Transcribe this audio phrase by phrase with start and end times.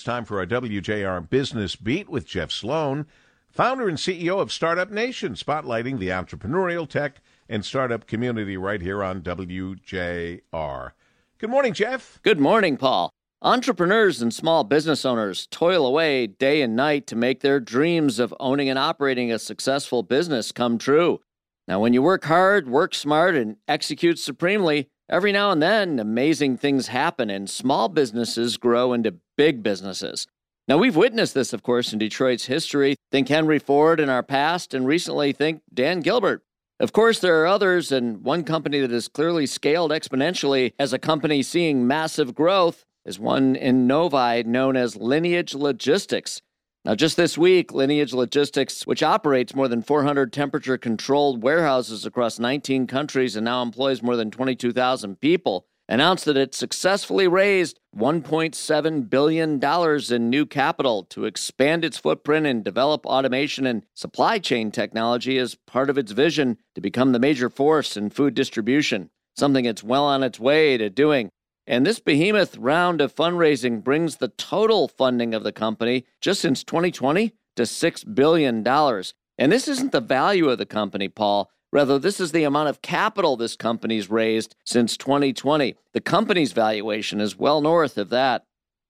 [0.00, 3.04] It's time for our WJR Business Beat with Jeff Sloan,
[3.50, 9.04] founder and CEO of Startup Nation, spotlighting the entrepreneurial tech and startup community right here
[9.04, 10.92] on WJR.
[11.36, 12.18] Good morning, Jeff.
[12.22, 13.10] Good morning, Paul.
[13.42, 18.34] Entrepreneurs and small business owners toil away day and night to make their dreams of
[18.40, 21.20] owning and operating a successful business come true.
[21.68, 26.56] Now, when you work hard, work smart, and execute supremely, Every now and then, amazing
[26.56, 30.26] things happen and small businesses grow into big businesses.
[30.68, 32.96] Now, we've witnessed this, of course, in Detroit's history.
[33.10, 36.42] Think Henry Ford in our past, and recently think Dan Gilbert.
[36.78, 40.98] Of course, there are others, and one company that has clearly scaled exponentially as a
[40.98, 46.42] company seeing massive growth is one in Novi known as Lineage Logistics.
[46.84, 52.38] Now, just this week, Lineage Logistics, which operates more than 400 temperature controlled warehouses across
[52.38, 59.10] 19 countries and now employs more than 22,000 people, announced that it successfully raised $1.7
[59.10, 59.60] billion
[60.14, 65.56] in new capital to expand its footprint and develop automation and supply chain technology as
[65.66, 70.04] part of its vision to become the major force in food distribution, something it's well
[70.04, 71.28] on its way to doing.
[71.66, 76.62] And this behemoth round of fundraising brings the total funding of the company just since
[76.62, 78.66] 2020 to $6 billion.
[78.66, 81.50] And this isn't the value of the company, Paul.
[81.72, 85.76] Rather, this is the amount of capital this company's raised since 2020.
[85.92, 88.44] The company's valuation is well north of that.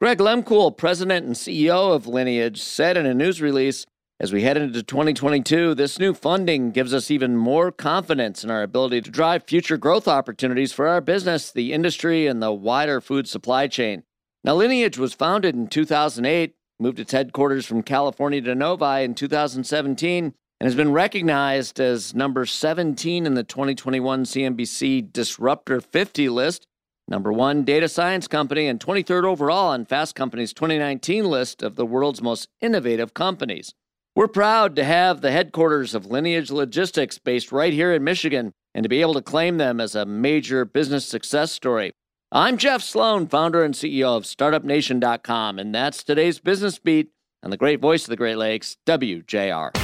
[0.00, 3.86] Greg Lehmkuhl, president and CEO of Lineage, said in a news release
[4.20, 8.62] as we head into 2022, this new funding gives us even more confidence in our
[8.62, 13.28] ability to drive future growth opportunities for our business, the industry, and the wider food
[13.28, 14.04] supply chain.
[14.44, 20.32] Now, Lineage was founded in 2008, moved its headquarters from California to Novi in 2017,
[20.64, 26.66] and has been recognized as number 17 in the 2021 CNBC Disruptor 50 list,
[27.06, 31.84] number one data science company, and 23rd overall on Fast Company's 2019 list of the
[31.84, 33.74] world's most innovative companies.
[34.16, 38.84] We're proud to have the headquarters of Lineage Logistics based right here in Michigan and
[38.84, 41.92] to be able to claim them as a major business success story.
[42.32, 47.10] I'm Jeff Sloan, founder and CEO of StartupNation.com, and that's today's business beat
[47.42, 49.83] on the great voice of the Great Lakes, WJR.